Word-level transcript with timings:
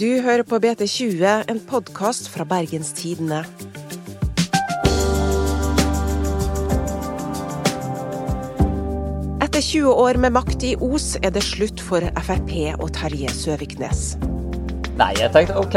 Du 0.00 0.08
hører 0.22 0.42
på 0.42 0.58
BT20, 0.58 1.44
en 1.48 1.60
podkast 1.68 2.28
fra 2.32 2.44
Bergens 2.48 2.92
Tidende. 2.98 3.44
Etter 9.44 9.62
20 9.62 9.92
år 9.92 10.18
med 10.18 10.34
makt 10.34 10.64
i 10.66 10.72
Os 10.82 11.12
er 11.22 11.30
det 11.36 11.44
slutt 11.46 11.78
for 11.78 12.02
Frp 12.26 12.54
og 12.74 12.88
Terje 12.96 13.30
Søviknes. 13.30 14.16
Nei, 14.98 15.12
jeg 15.20 15.30
tenkte 15.34 15.58
OK, 15.62 15.76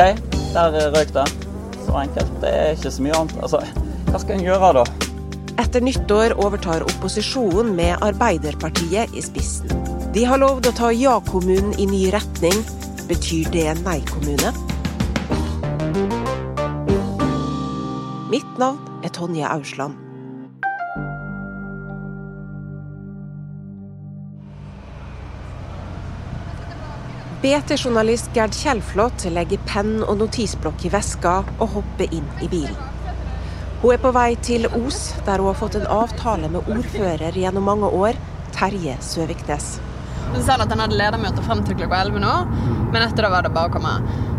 der 0.54 0.80
røyk 0.96 1.14
det. 1.14 1.28
Så 1.86 2.00
enkelt. 2.02 2.32
Det 2.42 2.54
er 2.54 2.74
ikke 2.74 2.92
så 2.92 3.06
mye 3.06 3.20
annet. 3.20 3.38
Altså, 3.46 3.62
hva 4.10 4.24
skal 4.24 4.40
en 4.40 4.48
gjøre 4.48 4.72
da? 4.80 4.88
Etter 5.62 5.82
nyttår 5.82 6.36
overtar 6.42 6.86
opposisjonen 6.86 7.72
med 7.78 8.02
Arbeiderpartiet 8.06 9.14
i 9.18 9.24
spissen. 9.26 9.72
De 10.14 10.26
har 10.26 10.42
lovd 10.42 10.70
å 10.70 10.74
ta 10.78 10.92
ja-kommunen 10.94 11.74
i 11.78 11.86
ny 11.90 12.04
retning. 12.14 12.58
Betyr 13.08 13.48
det 13.54 13.62
en 13.72 13.78
nei-kommune? 13.86 14.50
Mitt 18.28 18.58
navn 18.60 18.82
er 19.00 19.14
Tonje 19.16 19.48
Ausland. 19.48 19.96
BT-journalist 27.40 28.28
Gerd 28.36 28.52
Kjellflot 28.52 29.24
legger 29.32 29.64
penn 29.72 30.02
og 30.04 30.20
notisblokk 30.20 30.84
i 30.84 30.92
veska 30.92 31.40
og 31.62 31.78
hopper 31.78 32.12
inn 32.12 32.28
i 32.44 32.52
bilen. 32.52 32.76
Hun 33.86 33.94
er 33.96 34.04
på 34.04 34.12
vei 34.12 34.34
til 34.44 34.68
Os, 34.84 35.14
der 35.24 35.40
hun 35.40 35.54
har 35.54 35.62
fått 35.64 35.80
en 35.80 35.88
avtale 35.88 36.52
med 36.52 36.68
ordfører 36.68 37.40
gjennom 37.40 37.72
mange 37.72 37.88
år, 37.88 38.20
Terje 38.58 39.00
Søviknes. 39.00 39.78
Hun 40.34 40.44
sa 40.44 40.58
at 40.60 40.72
han 40.74 40.82
hadde 40.84 40.98
ledermøte 41.00 41.44
frem 41.46 41.62
til 41.64 41.78
klokka 41.80 42.02
11 42.10 42.20
nå, 42.20 42.34
men 42.98 43.06
etter 43.06 43.28
det 43.28 43.30
var 43.30 43.46
det 43.46 43.52
bare 43.54 43.70
å 43.70 43.74
komme. 43.76 43.92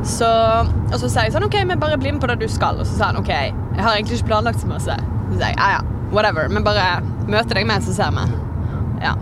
Så, 0.03 0.27
og 0.27 0.97
så 0.99 1.07
sier 1.07 1.29
jeg 1.29 1.35
sånn 1.37 1.47
OK, 1.47 1.55
men 1.69 1.79
bare 1.79 1.99
bli 2.01 2.11
med 2.11 2.23
på 2.23 2.27
det 2.27 2.41
du 2.41 2.49
skal. 2.51 2.81
Og 2.83 2.89
så 2.89 2.97
sa 2.99 3.13
han 3.13 3.21
OK, 3.21 3.31
jeg 3.31 3.85
har 3.85 3.95
egentlig 3.95 4.19
ikke 4.19 4.33
planlagt 4.33 4.59
så 4.65 4.67
mye. 4.67 4.83
Så 4.83 4.97
sier 5.37 5.45
jeg 5.45 5.55
ja 5.61 5.69
ja, 5.77 5.81
whatever, 6.11 6.51
men 6.51 6.67
bare 6.67 6.99
møte 7.31 7.55
deg 7.55 7.69
med, 7.71 7.87
så 7.87 7.95
ser 7.95 8.11
vi. 8.17 8.25
Ja. 9.05 9.15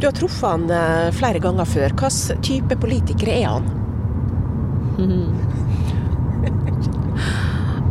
Du 0.00 0.08
har 0.08 0.14
truffet 0.18 0.48
han 0.48 0.66
eh, 0.70 1.14
flere 1.14 1.38
ganger 1.42 1.68
før. 1.68 1.94
Hvilken 1.94 2.42
type 2.48 2.80
politiker 2.82 3.30
er 3.36 3.46
han? 3.52 3.64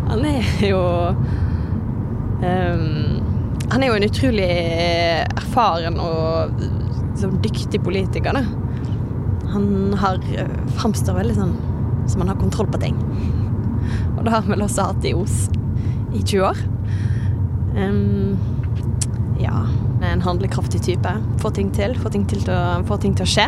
Han 0.07 0.23
er 0.27 0.43
jo 0.63 0.79
um, 1.11 2.83
Han 3.71 3.83
er 3.83 3.87
jo 3.89 3.95
en 3.97 4.05
utrolig 4.07 4.47
erfaren 5.37 5.99
og 5.99 6.51
dyktig 7.43 7.79
politiker, 7.83 8.35
da. 8.35 8.66
Han 9.57 9.93
har 9.97 10.21
eh, 10.37 10.49
framstår 10.77 11.15
veldig 11.17 11.33
sånn 11.33 11.53
som 12.07 12.21
han 12.21 12.29
har 12.29 12.37
kontroll 12.37 12.67
på 12.69 12.77
ting. 12.77 12.97
Og 14.13 14.19
det 14.21 14.29
har 14.29 14.43
vi 14.45 14.51
vel 14.53 14.61
også 14.61 14.91
hatt 14.91 15.07
i 15.07 15.15
Os 15.17 15.47
i 16.13 16.21
20 16.21 16.43
år. 16.45 16.59
Um, 17.73 18.37
ja, 19.41 19.63
en 20.05 20.21
handlekraftig 20.21 20.83
type. 20.85 21.13
Få 21.41 21.49
ting 21.57 21.71
til. 21.73 21.97
få 21.97 22.11
ting 22.13 22.27
til, 22.29 22.43
å, 22.53 22.83
få 22.85 22.99
ting 23.01 23.17
til 23.17 23.25
å 23.25 23.31
skje. 23.31 23.47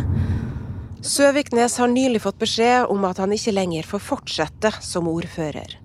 Søviknes 1.06 1.78
har 1.78 1.94
nylig 1.94 2.24
fått 2.26 2.42
beskjed 2.42 2.90
om 2.90 3.06
at 3.06 3.22
han 3.22 3.38
ikke 3.38 3.54
lenger 3.54 3.86
får 3.88 4.02
fortsette 4.08 4.74
som 4.82 5.08
ordfører. 5.14 5.78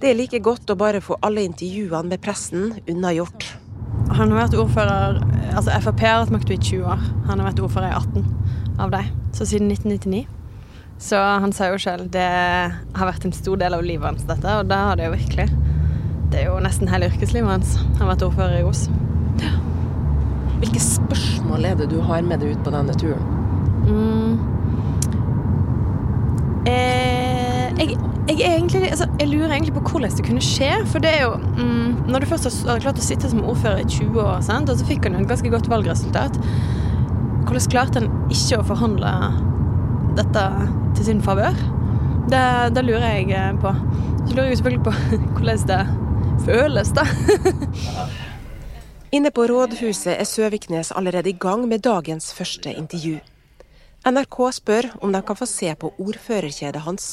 Det 0.00 0.12
er 0.12 0.20
like 0.20 0.42
godt 0.44 0.68
å 0.68 0.76
bare 0.76 1.00
få 1.00 1.16
alle 1.24 1.46
intervjuene 1.48 2.12
med 2.12 2.20
pressen 2.20 2.76
unnagjort. 2.84 3.48
Han 4.12 4.28
har 4.28 4.44
vært 4.44 4.60
ordfører 4.60 5.22
Altså 5.50 5.72
Frp 5.82 6.04
har 6.04 6.20
hatt 6.20 6.30
makta 6.36 6.54
i 6.54 6.60
20 6.60 6.84
år. 6.86 7.08
Han 7.26 7.40
har 7.40 7.48
vært 7.48 7.64
ordfører 7.64 7.90
i 7.90 7.96
18 7.96 8.78
av 8.84 8.94
dem. 8.94 9.19
Så 9.32 9.46
siden 9.46 9.70
1999. 9.70 10.26
Så 11.00 11.16
han 11.16 11.52
sa 11.56 11.70
jo 11.72 11.78
selv 11.80 12.10
det 12.12 12.20
har 12.20 13.08
vært 13.08 13.24
en 13.24 13.32
stor 13.32 13.56
del 13.60 13.76
av 13.76 13.84
livet 13.84 14.04
hans, 14.04 14.26
dette. 14.28 14.56
Og 14.60 14.68
det 14.68 14.80
har 14.84 14.98
det 15.00 15.08
jo 15.08 15.14
virkelig. 15.16 15.48
Det 16.30 16.42
er 16.42 16.50
jo 16.50 16.58
nesten 16.62 16.90
hele 16.92 17.08
yrkeslivet 17.08 17.50
hans. 17.50 17.76
Han 17.80 18.04
har 18.04 18.12
vært 18.12 18.26
ordfører 18.28 18.60
i 18.60 18.66
Os. 18.68 18.84
Hvilke 20.60 20.82
spørsmål 20.84 21.64
er 21.64 21.78
det 21.78 21.88
du 21.90 22.00
har 22.04 22.20
med 22.26 22.42
deg 22.42 22.52
ut 22.52 22.64
på 22.66 22.72
denne 22.74 22.92
turen? 23.00 23.38
Eh, 26.68 27.70
jeg, 27.80 27.96
jeg, 28.28 28.36
egentlig, 28.44 28.90
altså, 28.90 29.08
jeg 29.20 29.28
lurer 29.30 29.54
egentlig 29.54 29.74
på 29.78 29.84
hvordan 29.88 30.12
det 30.18 30.26
kunne 30.26 30.44
skje. 30.44 30.68
For 30.92 31.02
det 31.02 31.14
er 31.16 31.22
jo 31.24 31.32
mm, 31.56 32.10
Når 32.12 32.20
du 32.20 32.26
først 32.28 32.68
har 32.68 32.82
klart 32.84 33.00
å 33.00 33.04
sitte 33.04 33.30
som 33.32 33.40
ordfører 33.40 33.80
i 33.84 33.88
20 33.88 34.20
år, 34.20 34.40
sant? 34.44 34.68
og 34.68 34.76
så 34.76 34.86
fikk 34.88 35.08
han 35.08 35.16
jo 35.16 35.24
et 35.24 35.32
ganske 35.32 35.52
godt 35.52 35.70
valgresultat, 35.70 36.36
hvordan 37.50 37.70
klarte 37.70 37.98
han 37.98 38.10
ikke 38.30 38.60
å 38.60 38.66
forhandle 38.68 39.10
dette 40.18 40.42
til 40.96 41.06
sin 41.08 41.22
favør? 41.24 41.56
Det, 42.30 42.42
det 42.76 42.84
lurer 42.86 43.16
jeg 43.16 43.32
eh, 43.34 43.54
på. 43.58 43.72
Så 44.28 44.36
lurer 44.36 44.50
jeg 44.52 44.60
selvfølgelig 44.60 44.84
på 44.86 44.92
hvordan 45.34 45.64
det 45.70 45.80
føles, 46.46 46.92
da. 46.94 47.06
Inne 49.16 49.32
på 49.34 49.48
rådhuset 49.50 50.12
er 50.14 50.28
Søviknes 50.28 50.92
allerede 50.94 51.32
i 51.32 51.38
gang 51.40 51.66
med 51.68 51.82
dagens 51.82 52.30
første 52.34 52.70
intervju. 52.70 53.18
NRK 54.06 54.38
spør 54.54 54.92
om 55.02 55.10
de 55.12 55.22
kan 55.26 55.36
få 55.36 55.50
se 55.50 55.74
på 55.74 55.90
ordførerkjedet 55.98 56.84
hans. 56.86 57.08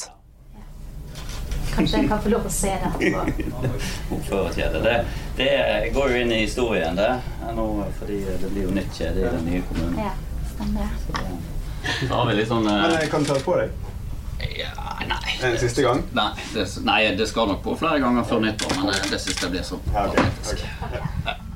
Kanskje 1.74 1.98
jeg 1.98 2.08
kan 2.10 2.22
få 2.22 2.30
lov 2.32 2.46
å 2.46 2.52
se 2.52 2.70
det 2.70 2.92
Ordførerkjedet. 2.94 3.90
Ordførerkjede. 4.14 4.80
Det, 4.86 5.02
det 5.38 5.58
går 5.94 6.14
jo 6.14 6.22
inn 6.22 6.32
i 6.32 6.40
historien, 6.44 6.96
det. 6.98 7.10
Nå, 7.58 7.66
fordi 7.98 8.22
det 8.28 8.50
blir 8.54 8.66
jo 8.68 8.74
nytt 8.78 8.98
kjede 8.98 9.22
i 9.22 9.28
den 9.34 9.46
nye 9.46 9.66
kommunen. 9.68 10.00
Ja, 10.06 10.14
stemmer 10.58 10.86
det. 10.86 11.36
Så, 12.08 12.14
har 12.14 12.26
vi 12.28 12.34
litt 12.40 12.50
sånn 12.50 12.66
eh, 12.66 12.80
Men 12.82 12.94
jeg 12.98 13.10
kan 13.12 13.26
ta 13.26 13.36
det 13.38 13.44
på 13.46 13.54
deg 13.58 14.48
Ja, 14.58 14.72
nei. 15.06 15.36
en 15.46 15.58
siste 15.58 15.82
gang. 15.82 16.02
Nei 16.14 16.30
det, 16.52 16.66
nei, 16.86 17.00
det 17.18 17.28
skal 17.30 17.48
nok 17.52 17.62
på 17.64 17.76
flere 17.78 18.02
ganger 18.02 18.26
før 18.26 18.42
nyttår, 18.44 18.74
men 18.80 18.90
det, 18.92 19.12
det 19.14 19.20
syns 19.22 19.44
jeg 19.44 19.54
blir 19.54 19.66
så 19.66 19.78
patetisk. 19.88 20.58
Okay. 20.58 20.74
Okay. 20.88 21.06
ok. 21.32 21.46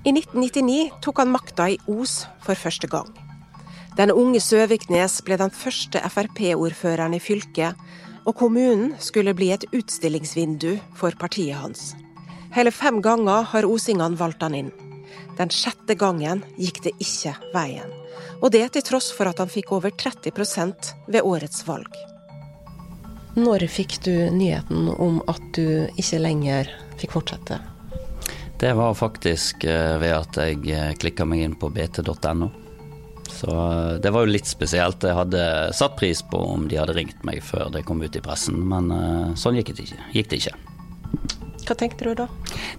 I 0.00 0.14
1999 0.16 1.00
tok 1.04 1.20
han 1.20 1.32
makta 1.32 1.66
i 1.74 1.76
Os 1.92 2.22
for 2.40 2.56
første 2.56 2.88
gang. 2.88 3.10
Den 3.98 4.12
unge 4.14 4.40
Søviknes 4.40 5.18
ble 5.26 5.36
den 5.36 5.52
første 5.52 6.00
Frp-ordføreren 6.00 7.16
i 7.16 7.20
fylket, 7.20 7.76
og 8.24 8.36
kommunen 8.40 8.94
skulle 9.02 9.34
bli 9.36 9.50
et 9.52 9.66
utstillingsvindu 9.76 10.78
for 10.96 11.16
partiet 11.20 11.60
hans. 11.60 11.90
Hele 12.56 12.72
fem 12.72 13.02
ganger 13.04 13.44
har 13.52 13.68
osingene 13.68 14.16
valgt 14.16 14.44
han 14.46 14.56
inn. 14.56 14.72
Den 15.36 15.52
sjette 15.52 15.96
gangen 16.00 16.44
gikk 16.56 16.80
det 16.86 16.96
ikke 17.02 17.36
veien. 17.52 17.99
Og 18.40 18.50
det 18.54 18.66
til 18.74 18.84
tross 18.86 19.10
for 19.14 19.30
at 19.30 19.40
han 19.42 19.50
fikk 19.50 19.72
over 19.76 19.90
30% 19.90 20.94
ved 21.08 21.26
årets 21.26 21.66
valg. 21.68 21.90
Når 23.38 23.66
fikk 23.70 24.00
du 24.04 24.14
nyheten 24.34 24.88
om 24.98 25.20
at 25.30 25.42
du 25.54 25.86
ikke 26.00 26.18
lenger 26.18 26.70
fikk 27.00 27.14
fortsette? 27.14 27.60
Det 28.60 28.72
var 28.76 28.94
faktisk 28.94 29.64
eh, 29.64 29.94
ved 30.02 30.12
at 30.12 30.36
jeg 30.36 30.98
klikka 31.00 31.24
meg 31.24 31.46
inn 31.46 31.54
på 31.56 31.70
bt.no. 31.72 32.50
Så 33.30 33.54
eh, 33.54 33.94
det 34.02 34.10
var 34.12 34.26
jo 34.26 34.34
litt 34.34 34.50
spesielt. 34.50 35.06
Jeg 35.06 35.16
hadde 35.16 35.44
satt 35.76 35.96
pris 35.96 36.20
på 36.26 36.42
om 36.56 36.66
de 36.68 36.80
hadde 36.80 36.96
ringt 36.98 37.22
meg 37.24 37.40
før 37.46 37.70
det 37.72 37.86
kom 37.88 38.02
ut 38.02 38.16
i 38.18 38.24
pressen, 38.24 38.58
men 38.68 38.90
eh, 38.92 39.30
sånn 39.40 39.56
gikk 39.56 39.72
det 39.76 39.86
ikke. 39.86 40.02
Gikk 40.18 40.32
det 40.32 40.42
ikke. 40.42 40.58
Hva 41.70 41.76
tenkte 41.78 42.02
du 42.02 42.16
da? 42.18 42.24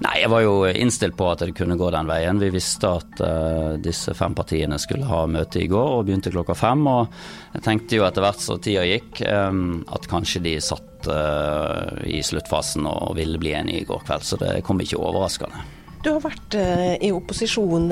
Nei, 0.03 0.17
jeg 0.19 0.29
var 0.33 0.41
jo 0.43 0.55
innstilt 0.67 1.15
på 1.15 1.29
at 1.31 1.39
det 1.45 1.53
kunne 1.55 1.77
gå 1.79 1.87
den 1.95 2.09
veien. 2.09 2.41
Vi 2.41 2.49
visste 2.51 2.89
at 2.97 3.21
uh, 3.23 3.77
disse 3.79 4.11
fem 4.17 4.35
partiene 4.35 4.75
skulle 4.83 5.07
ha 5.07 5.21
møte 5.31 5.61
i 5.63 5.69
går 5.71 5.93
og 5.93 6.09
begynte 6.09 6.33
klokka 6.33 6.57
fem. 6.59 6.83
Og 6.91 7.07
jeg 7.53 7.63
tenkte 7.63 7.95
jo 7.95 8.03
etter 8.03 8.25
hvert 8.25 8.43
som 8.43 8.59
tida 8.59 8.83
gikk, 8.89 9.21
um, 9.31 9.79
at 9.95 10.09
kanskje 10.11 10.43
de 10.43 10.57
satt 10.59 11.07
uh, 11.07 12.03
i 12.03 12.19
sluttfasen 12.19 12.83
og 12.89 13.15
ville 13.15 13.39
bli 13.39 13.55
enige 13.55 13.85
i 13.85 13.87
går 13.87 14.03
kveld. 14.09 14.27
Så 14.27 14.41
det 14.43 14.57
kom 14.67 14.83
ikke 14.83 14.99
overraskende. 14.99 15.63
Du 16.03 16.11
har 16.11 16.23
vært 16.25 16.57
i 17.05 17.11
opposisjon 17.13 17.91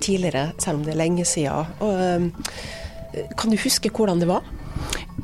tidligere, 0.00 0.46
selv 0.58 0.80
om 0.80 0.86
det 0.86 0.94
er 0.94 1.02
lenge 1.02 1.26
siden. 1.28 1.74
Og, 1.84 3.28
kan 3.36 3.52
du 3.52 3.58
huske 3.60 3.92
hvordan 3.92 4.22
det 4.22 4.30
var? 4.32 4.42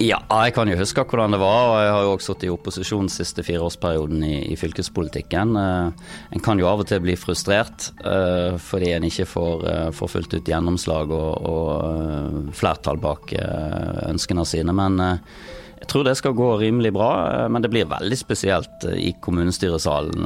Ja, 0.03 0.19
jeg 0.45 0.53
kan 0.57 0.69
jo 0.69 0.77
huske 0.77 1.05
hvordan 1.09 1.33
det 1.33 1.39
var. 1.41 1.71
og 1.71 1.77
Jeg 1.81 1.93
har 1.95 2.05
jo 2.05 2.13
også 2.17 2.35
sittet 2.35 2.49
i 2.49 2.53
opposisjon 2.53 3.09
siste 3.13 3.45
fireårsperioden 3.47 4.25
i, 4.27 4.35
i 4.53 4.57
fylkespolitikken. 4.59 5.57
Eh, 5.57 6.09
en 6.37 6.43
kan 6.45 6.59
jo 6.61 6.67
av 6.69 6.83
og 6.83 6.89
til 6.91 7.01
bli 7.05 7.15
frustrert 7.17 7.91
eh, 8.05 8.59
fordi 8.61 8.91
en 8.93 9.07
ikke 9.09 9.29
får, 9.31 9.63
eh, 9.71 9.93
får 9.97 10.11
fullt 10.13 10.35
ut 10.37 10.51
gjennomslag 10.51 11.15
og, 11.17 11.31
og 11.49 11.71
eh, 11.77 12.51
flertall 12.59 13.01
bak 13.01 13.33
eh, 13.39 14.03
ønskene 14.11 14.45
sine. 14.49 14.75
Men 14.77 15.01
eh, 15.01 15.39
jeg 15.81 15.89
tror 15.93 16.05
det 16.09 16.17
skal 16.19 16.35
gå 16.37 16.51
rimelig 16.61 16.91
bra, 16.97 17.11
men 17.53 17.65
det 17.65 17.71
blir 17.73 17.89
veldig 17.89 18.19
spesielt 18.19 18.89
i 18.97 19.13
kommunestyresalen 19.23 20.25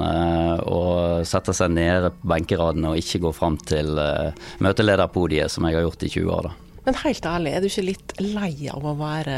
å 0.63 0.81
sette 1.27 1.53
seg 1.59 1.75
nede 1.75 2.13
på 2.15 2.31
benkeradene 2.33 2.95
og 2.95 3.03
ikke 3.03 3.21
gå 3.27 3.35
fram 3.35 3.59
til 3.59 3.99
møtelederpodiet, 4.63 5.51
som 5.53 5.67
jeg 5.67 5.77
har 5.77 5.89
gjort 5.89 6.07
i 6.07 6.13
20 6.15 6.35
år. 6.39 6.49
da. 6.49 6.70
Men 6.91 6.97
helt 7.05 7.23
ærlig, 7.23 7.51
er 7.55 7.63
du 7.63 7.69
ikke 7.69 7.83
litt 7.87 8.13
lei 8.19 8.67
av 8.67 8.83
å 8.83 8.97
være 8.99 9.35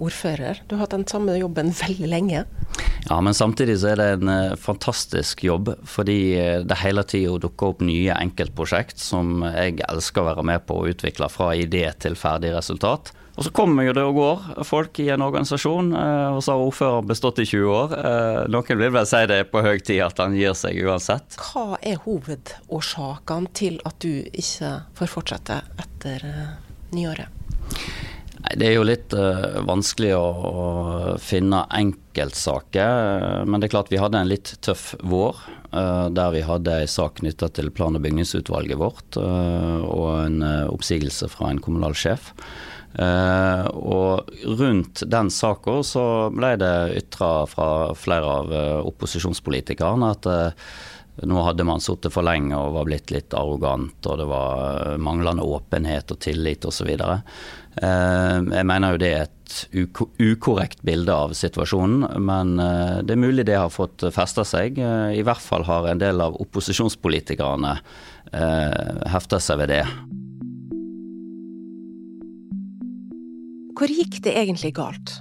ordfører? 0.00 0.62
Du 0.64 0.72
har 0.72 0.86
hatt 0.86 0.94
den 0.94 1.04
samme 1.04 1.34
jobben 1.36 1.68
veldig 1.82 2.08
lenge. 2.08 2.46
Ja, 3.10 3.18
men 3.20 3.36
samtidig 3.36 3.74
så 3.82 3.90
er 3.90 4.00
det 4.00 4.06
en 4.14 4.30
eh, 4.32 4.54
fantastisk 4.56 5.44
jobb, 5.44 5.68
fordi 5.84 6.16
eh, 6.40 6.62
det 6.64 6.80
hele 6.80 7.04
tida 7.04 7.36
dukker 7.42 7.74
opp 7.74 7.84
nye 7.84 8.16
enkeltprosjekt 8.16 9.04
som 9.04 9.44
jeg 9.50 9.84
elsker 9.84 10.24
å 10.24 10.30
være 10.30 10.46
med 10.48 10.64
på 10.64 10.80
å 10.80 10.88
utvikle 10.94 11.28
fra 11.28 11.52
idé 11.52 11.84
til 12.00 12.16
ferdig 12.16 12.54
resultat. 12.56 13.12
Og 13.36 13.44
så 13.44 13.52
kommer 13.52 13.84
jo 13.84 13.92
det 13.92 14.08
og 14.08 14.16
går 14.22 14.64
folk 14.64 15.04
i 15.04 15.10
en 15.12 15.28
organisasjon, 15.28 15.92
og 15.92 16.40
så 16.46 16.54
har 16.54 16.68
ordføreren 16.70 17.08
bestått 17.10 17.42
i 17.42 17.48
20 17.50 17.72
år. 17.74 17.94
Noen 18.46 18.78
vil 18.78 18.92
vel 18.94 19.08
si 19.10 19.24
det 19.26 19.40
er 19.42 19.48
på 19.50 19.60
høy 19.66 19.74
tid 19.82 20.04
at 20.06 20.22
han 20.22 20.36
gir 20.38 20.54
seg 20.54 20.78
uansett. 20.86 21.34
Hva 21.42 21.74
er 21.82 21.98
hovedårsakene 22.06 23.50
til 23.58 23.82
at 23.90 23.98
du 24.06 24.22
ikke 24.30 24.76
får 24.94 25.18
fortsette 25.18 25.58
etter 25.82 26.30
nyåret? 26.92 27.30
Det 28.52 28.66
er 28.68 28.74
jo 28.76 28.84
litt 28.84 29.14
uh, 29.16 29.62
vanskelig 29.64 30.12
å, 30.18 30.24
å, 30.24 30.64
finne 31.22 31.64
enkeltsaker. 31.72 33.46
Men 33.48 33.60
det 33.60 33.68
er 33.68 33.74
klart 33.76 33.92
vi 33.92 34.00
hadde 34.02 34.20
en 34.20 34.30
litt 34.30 34.52
tøff 34.64 34.92
vår. 35.00 35.40
Uh, 35.74 36.06
der 36.14 36.34
vi 36.34 36.44
hadde 36.44 36.76
en 36.84 36.90
sak 36.90 37.18
knytta 37.22 37.48
til 37.56 37.72
plan- 37.74 37.96
og 37.96 38.04
bygningsutvalget 38.04 38.78
vårt. 38.80 39.16
Uh, 39.16 39.80
og 39.88 40.08
en 40.26 40.38
oppsigelse 40.68 41.30
fra 41.32 41.50
en 41.50 41.62
kommunal 41.64 41.96
sjef. 41.98 42.32
og 42.94 44.28
rundt 44.60 45.02
den 45.10 45.30
saka 45.34 45.80
så 45.82 46.30
ble 46.30 46.52
det 46.62 46.74
ytra 47.00 47.30
fra 47.50 47.66
flere 47.98 48.36
av 48.38 48.52
opposisjonspolitikerne 48.86 50.10
at 50.14 50.28
nå 51.22 51.42
hadde 51.46 51.66
man 51.66 51.82
sittet 51.82 52.12
for 52.14 52.26
lenge 52.26 52.56
og 52.58 52.74
var 52.74 52.88
blitt 52.88 53.12
litt 53.14 53.34
arrogant, 53.38 53.98
og 54.06 54.18
det 54.18 54.26
var 54.26 54.96
manglende 54.98 55.46
åpenhet 55.46 56.10
og 56.10 56.18
tillit 56.24 56.66
osv. 56.66 56.90
Eh, 56.90 58.38
jeg 58.40 58.66
mener 58.66 58.94
jo 58.94 59.00
det 59.02 59.12
er 59.12 59.28
et 59.28 59.60
ukorrekt 60.18 60.82
bilde 60.86 61.14
av 61.14 61.36
situasjonen, 61.38 62.08
men 62.24 62.58
eh, 62.58 62.98
det 63.06 63.14
er 63.14 63.22
mulig 63.22 63.46
det 63.46 63.60
har 63.60 63.70
fått 63.70 64.06
festa 64.14 64.42
seg. 64.48 64.80
Eh, 64.82 65.20
I 65.20 65.22
hvert 65.26 65.42
fall 65.42 65.66
har 65.68 65.86
en 65.90 66.02
del 66.02 66.22
av 66.24 66.38
opposisjonspolitikerne 66.42 67.78
hefta 68.34 69.38
seg 69.38 69.60
ved 69.60 69.68
det. 69.70 69.82
Hvor 73.78 73.92
gikk 73.92 74.16
det 74.24 74.32
egentlig 74.40 74.72
galt? 74.74 75.12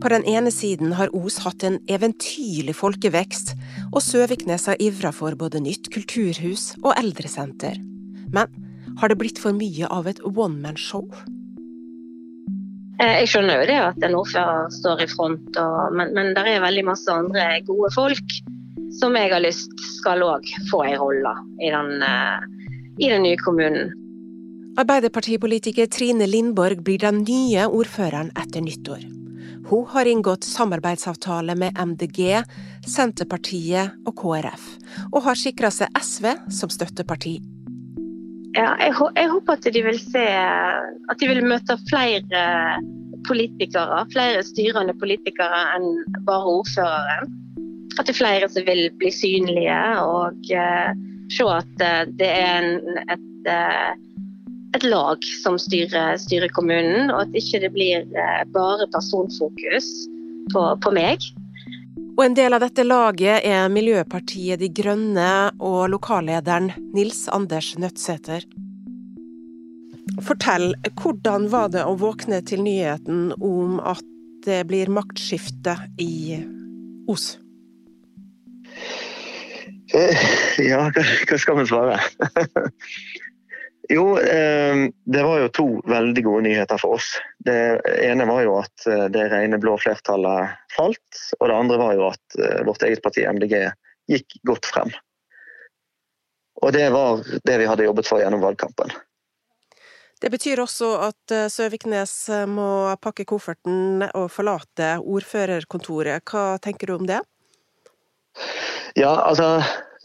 På 0.00 0.08
den 0.08 0.24
ene 0.24 0.48
siden 0.48 0.94
har 0.96 1.12
Os 1.12 1.42
hatt 1.44 1.64
en 1.66 1.76
eventyrlig 1.92 2.72
folkevekst, 2.78 3.52
og 3.92 4.00
Søviknes 4.00 4.64
har 4.70 4.80
ivra 4.80 5.12
for 5.12 5.36
både 5.36 5.60
nytt 5.60 5.90
kulturhus 5.92 6.70
og 6.80 6.94
eldresenter. 6.96 7.76
Men 8.32 8.48
har 9.00 9.12
det 9.12 9.18
blitt 9.20 9.40
for 9.42 9.52
mye 9.56 9.90
av 9.92 10.08
et 10.08 10.22
one 10.24 10.56
man 10.62 10.80
show? 10.80 11.04
Eh, 13.00 13.20
jeg 13.20 13.28
skjønner 13.32 13.60
jo 13.60 13.68
det 13.68 13.78
at 13.90 14.08
en 14.08 14.16
ordfører 14.16 14.72
står 14.72 15.04
i 15.04 15.10
front, 15.12 15.60
og, 15.60 15.92
men, 15.96 16.16
men 16.16 16.32
det 16.36 16.46
er 16.48 16.64
veldig 16.64 16.86
masse 16.88 17.12
andre 17.12 17.46
gode 17.68 17.92
folk 17.92 18.40
som 19.00 19.14
jeg 19.16 19.30
har 19.32 19.44
lyst 19.44 19.72
skal 20.00 20.24
òg 20.24 20.48
få 20.72 20.82
en 20.88 20.98
rolle 21.00 21.36
i 21.60 21.70
den, 21.76 22.00
eh, 22.08 22.40
i 23.04 23.12
den 23.12 23.24
nye 23.28 23.40
kommunen. 23.44 23.92
Arbeiderpartipolitiker 24.80 25.92
Trine 25.92 26.24
Lindborg 26.30 26.80
blir 26.86 27.04
den 27.04 27.24
nye 27.28 27.68
ordføreren 27.68 28.32
etter 28.38 28.64
nyttår. 28.64 29.19
Hun 29.70 29.86
har 29.86 30.04
inngått 30.04 30.44
samarbeidsavtale 30.44 31.54
med 31.54 31.76
MDG, 31.78 32.42
Senterpartiet 32.86 33.92
og 34.02 34.16
KrF, 34.18 34.64
og 35.12 35.22
har 35.28 35.38
sikra 35.38 35.70
seg 35.70 35.94
SV 35.94 36.26
som 36.50 36.72
støtteparti. 36.74 37.36
Ja, 38.56 38.72
jeg, 38.82 38.96
jeg, 39.14 39.28
håper 39.30 39.54
at 39.54 39.68
de 39.70 39.82
vil 39.86 40.00
se 40.02 40.24
At 40.26 41.20
de 41.20 41.28
vil 41.30 41.44
møte 41.46 41.76
flere 41.86 42.42
politikere, 43.28 44.00
flere 44.10 44.42
styrende 44.42 44.96
politikere 44.98 45.62
enn 45.76 45.86
bare 46.26 46.56
ordføreren. 46.56 47.30
At 47.94 48.08
det 48.08 48.16
er 48.16 48.18
flere 48.24 48.50
som 48.50 48.66
vil 48.66 48.88
bli 48.98 49.12
synlige 49.14 49.80
og 50.02 50.50
uh, 50.50 50.90
se 51.30 51.46
at 51.46 51.84
uh, 51.84 52.02
det 52.18 52.30
er 52.32 52.58
en, 52.58 53.02
et, 53.06 53.30
uh, 53.46 53.94
et, 54.76 54.86
lag 54.86 55.24
som 55.42 55.58
styrer, 55.58 56.16
styrer, 56.20 56.48
kommunen, 56.54 57.10
og 57.10 57.24
at 57.26 57.36
ikke 57.36 57.60
det 57.64 57.72
blir 57.74 58.06
bare 58.54 58.86
personfokus 58.94 59.90
på, 60.54 60.64
på 60.82 60.92
meg. 60.94 61.26
Og 62.16 62.24
en 62.26 62.36
del 62.36 62.52
av 62.52 62.60
dette 62.60 62.84
laget 62.84 63.46
er 63.48 63.70
Miljøpartiet 63.72 64.60
De 64.60 64.68
Grønne 64.76 65.30
og 65.56 65.86
lokallederen 65.92 66.70
Nils 66.94 67.26
Anders 67.32 67.72
Nødtsæter. 67.80 68.44
Fortell, 70.20 70.74
hvordan 71.00 71.48
var 71.52 71.70
det 71.72 71.84
å 71.86 71.94
våkne 71.96 72.42
til 72.44 72.64
nyheten 72.66 73.30
om 73.38 73.78
at 73.80 74.04
det 74.44 74.64
blir 74.68 74.90
maktskifte 74.92 75.76
i 76.02 76.42
Os? 77.10 77.38
Eh, 79.96 80.26
ja, 80.62 80.84
hva 80.92 81.40
skal 81.40 81.60
vi 81.62 81.66
svare? 81.70 81.98
Jo, 83.92 84.18
eh, 84.18 84.76
det 85.04 85.22
var 85.22 85.40
jo 85.40 85.48
to 85.50 85.64
veldig 85.90 86.22
gode 86.22 86.44
nyheter 86.46 86.78
for 86.78 86.94
oss. 86.94 87.08
Det 87.42 87.80
ene 88.06 88.22
var 88.28 88.44
jo 88.44 88.52
at 88.60 88.84
eh, 88.86 89.08
det 89.10 89.24
rene 89.32 89.58
blå 89.58 89.74
flertallet 89.82 90.52
falt. 90.76 91.22
Og 91.40 91.50
det 91.50 91.56
andre 91.56 91.78
var 91.80 91.96
jo 91.98 92.04
at 92.12 92.38
eh, 92.38 92.60
vårt 92.68 92.84
eget 92.86 93.02
parti, 93.02 93.24
MDG, 93.26 93.56
gikk 94.14 94.38
godt 94.46 94.70
frem. 94.70 94.94
Og 96.62 96.70
det 96.76 96.86
var 96.94 97.18
det 97.42 97.58
vi 97.58 97.66
hadde 97.66 97.88
jobbet 97.88 98.06
for 98.06 98.22
gjennom 98.22 98.46
valgkampen. 98.46 98.94
Det 100.22 100.30
betyr 100.30 100.62
også 100.62 100.92
at 101.08 101.34
Søviknes 101.50 102.14
må 102.46 102.70
pakke 103.02 103.26
kofferten 103.26 104.04
og 104.12 104.30
forlate 104.30 104.98
ordførerkontoret. 105.00 106.22
Hva 106.30 106.60
tenker 106.62 106.92
du 106.92 106.98
om 107.00 107.10
det? 107.10 107.22
Ja, 108.94 109.16
altså 109.16 109.56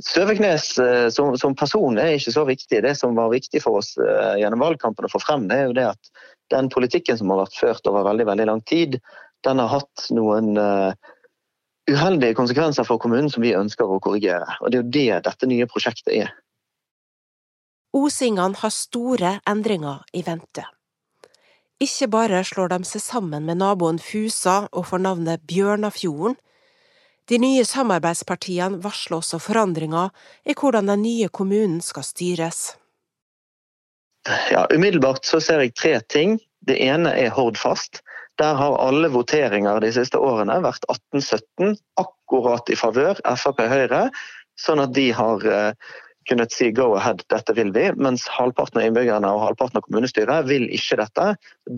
Søviknes 0.03 0.73
eh, 0.81 1.07
som, 1.13 1.37
som, 1.39 1.55
person 1.55 1.95
er 2.01 2.17
ikke 2.17 2.33
så 2.35 2.43
viktig. 2.47 2.81
Det 2.83 2.95
som 2.99 3.15
var 3.15 3.31
viktig 3.31 3.61
for 3.63 3.79
oss 3.79 3.93
eh, 4.01 4.41
gjennom 4.41 4.63
valgkampen 4.65 5.07
å 5.07 5.11
få 5.11 5.21
frem, 5.23 5.45
det 5.47 5.59
er 5.59 5.69
jo 5.69 5.77
det 5.77 5.85
at 5.93 6.11
den 6.51 6.67
politikken 6.73 7.19
som 7.19 7.31
har 7.31 7.45
vært 7.45 7.59
ført 7.59 7.87
over 7.87 8.03
veldig, 8.09 8.27
veldig 8.27 8.47
lang 8.51 8.63
tid, 8.67 8.99
den 9.45 9.61
har 9.61 9.71
hatt 9.71 10.07
noen 10.13 10.57
uh, 10.57 10.93
uheldige 11.89 12.35
konsekvenser 12.37 12.85
for 12.85 13.01
kommunen 13.01 13.29
som 13.33 13.45
vi 13.45 13.55
ønsker 13.57 13.89
å 13.89 14.01
korrigere. 14.01 14.57
Og 14.61 14.71
Det 14.71 14.79
er 14.79 14.83
jo 14.83 14.93
det 14.93 15.23
dette 15.29 15.49
nye 15.49 15.67
prosjektet 15.69 16.13
er. 16.13 16.31
Osingene 17.95 18.57
har 18.59 18.73
store 18.73 19.37
endringer 19.47 20.01
i 20.13 20.25
vente. 20.25 20.65
Ikke 21.81 22.07
bare 22.11 22.41
slår 22.47 22.71
de 22.73 22.87
seg 22.87 23.03
sammen 23.03 23.45
med 23.47 23.59
naboen 23.59 23.99
Fusa 23.99 24.65
og 24.71 24.87
får 24.89 25.01
navnet 25.05 25.45
Bjørnafjorden, 25.47 26.37
de 27.29 27.39
nye 27.41 27.65
samarbeidspartiene 27.65 28.81
varsler 28.83 29.19
også 29.19 29.39
forandringer 29.41 30.11
i 30.45 30.53
hvordan 30.53 30.91
den 30.91 31.01
nye 31.05 31.29
kommunen 31.33 31.79
skal 31.81 32.05
styres. 32.05 32.75
Ja, 34.51 34.65
Umiddelbart 34.73 35.25
så 35.25 35.39
ser 35.41 35.61
jeg 35.61 35.75
tre 35.77 35.99
ting. 36.09 36.39
Det 36.65 36.77
ene 36.81 37.13
er 37.13 37.33
Hordfast. 37.33 38.01
Der 38.41 38.57
har 38.57 38.77
alle 38.81 39.09
voteringer 39.13 39.79
de 39.79 39.91
siste 39.95 40.19
årene 40.19 40.57
vært 40.65 40.85
1817, 40.89 41.77
akkurat 42.01 42.69
i 42.73 42.77
favør 42.77 43.21
Frp-Høyre. 43.23 44.09
Sånn 44.59 44.81
at 44.81 44.93
de 44.95 45.09
har 45.15 45.45
eh, 45.45 45.93
kunnet 46.29 46.53
si 46.53 46.71
go 46.75 46.93
ahead, 46.97 47.23
dette 47.31 47.53
vil 47.57 47.71
vi, 47.75 47.85
mens 48.01 48.25
halvparten 48.31 48.81
av 48.81 48.87
innbyggerne 48.87 49.29
og 49.31 49.43
halvparten 49.43 49.79
av 49.79 49.85
kommunestyret 49.87 50.47
vil 50.49 50.67
ikke 50.73 50.99
dette. 51.01 51.27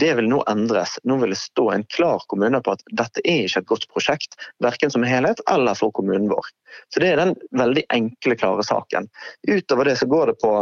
Det 0.03 0.13
vil 0.19 0.29
nå 0.31 0.41
endres. 0.51 0.97
Nå 1.07 1.19
vil 1.21 1.35
det 1.35 1.39
stå 1.41 1.69
en 1.73 1.85
klar 1.93 2.23
kommune 2.31 2.61
på 2.63 2.75
at 2.77 2.85
dette 2.91 3.23
er 3.25 3.45
ikke 3.45 3.65
et 3.65 3.71
godt 3.73 3.87
prosjekt, 3.93 4.37
verken 4.63 4.93
som 4.93 5.05
helhet 5.07 5.41
eller 5.51 5.77
for 5.79 5.93
kommunen 5.95 6.29
vår. 6.31 6.53
Så 6.93 7.03
Det 7.03 7.11
er 7.11 7.21
den 7.21 7.35
veldig 7.51 7.85
enkle, 7.93 8.39
klare 8.39 8.63
saken. 8.63 9.09
Utover 9.47 9.91
det 9.91 9.97
så 9.99 10.07
går 10.09 10.33
det 10.33 10.39
på 10.43 10.53